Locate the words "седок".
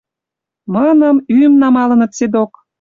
2.17-2.51